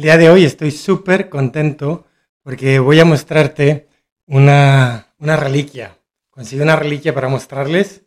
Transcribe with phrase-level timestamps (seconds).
[0.00, 2.06] día de hoy estoy súper contento
[2.42, 3.88] porque voy a mostrarte
[4.26, 5.98] una, una reliquia.
[6.30, 8.04] Conseguí una reliquia para mostrarles.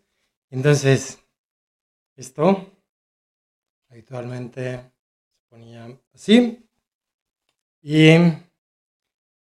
[0.49, 1.19] Entonces,
[2.15, 2.73] esto
[3.89, 4.91] habitualmente
[5.31, 6.67] se ponía así
[7.81, 8.09] y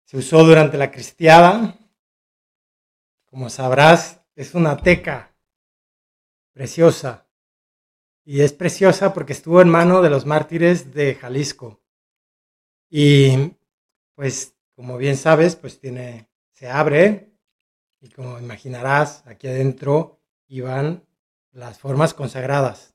[0.05, 1.79] se usó durante la cristiada.
[3.27, 5.35] Como sabrás, es una teca
[6.53, 7.29] preciosa.
[8.25, 11.82] Y es preciosa porque estuvo en mano de los mártires de Jalisco.
[12.95, 13.55] Y
[14.15, 17.33] pues, como bien sabes, pues tiene, se abre
[18.03, 21.03] y como imaginarás, aquí adentro iban
[21.53, 22.95] las formas consagradas.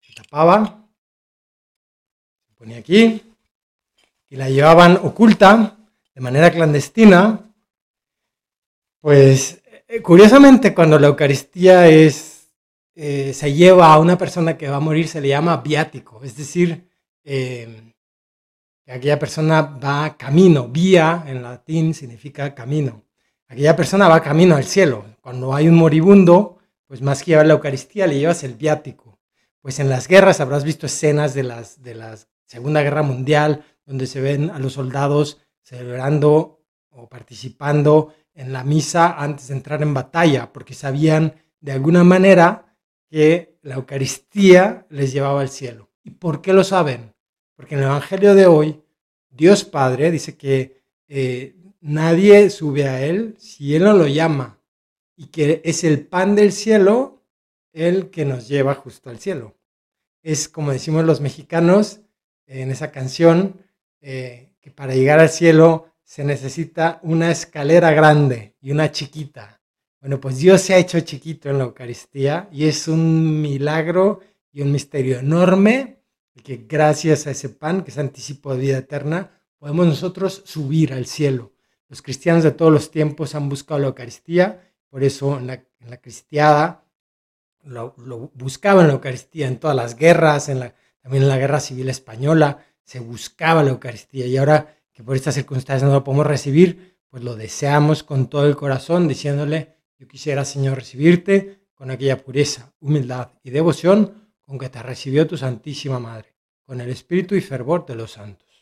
[0.00, 0.84] Se tapaba,
[2.48, 3.22] se ponía aquí
[4.28, 5.78] y la llevaban oculta
[6.12, 7.54] de manera clandestina.
[9.00, 12.50] Pues eh, curiosamente cuando la Eucaristía es,
[12.96, 16.36] eh, se lleva a una persona que va a morir se le llama viático, es
[16.36, 16.90] decir,
[17.22, 17.93] eh,
[18.92, 23.04] aquella persona va camino, vía en latín significa camino.
[23.48, 25.04] Aquella persona va camino al cielo.
[25.20, 29.20] Cuando hay un moribundo, pues más que llevar la Eucaristía, le llevas el viático.
[29.60, 34.06] Pues en las guerras habrás visto escenas de, las, de la Segunda Guerra Mundial, donde
[34.06, 39.94] se ven a los soldados celebrando o participando en la misa antes de entrar en
[39.94, 42.76] batalla, porque sabían de alguna manera
[43.08, 45.90] que la Eucaristía les llevaba al cielo.
[46.02, 47.13] ¿Y por qué lo saben?
[47.56, 48.82] Porque en el Evangelio de hoy,
[49.30, 54.58] Dios Padre dice que eh, nadie sube a Él si Él no lo llama
[55.16, 57.22] y que es el pan del cielo
[57.72, 59.54] el que nos lleva justo al cielo.
[60.22, 62.00] Es como decimos los mexicanos
[62.46, 63.60] en esa canción,
[64.00, 69.60] eh, que para llegar al cielo se necesita una escalera grande y una chiquita.
[70.00, 74.20] Bueno, pues Dios se ha hecho chiquito en la Eucaristía y es un milagro
[74.52, 76.03] y un misterio enorme
[76.42, 81.06] que gracias a ese pan, que es anticipo de vida eterna, podemos nosotros subir al
[81.06, 81.52] cielo.
[81.88, 86.84] Los cristianos de todos los tiempos han buscado la Eucaristía, por eso en la, cristiada
[87.62, 87.94] lo,
[88.34, 92.64] buscaban la Eucaristía en todas las guerras, en la, también en la guerra civil española
[92.82, 97.22] se buscaba la Eucaristía y ahora que por estas circunstancias no lo podemos recibir, pues
[97.22, 103.32] lo deseamos con todo el corazón, diciéndole, yo quisiera Señor recibirte con aquella pureza, humildad
[103.42, 106.34] y devoción con que te recibió tu Santísima Madre,
[106.64, 108.53] con el espíritu y fervor de los santos.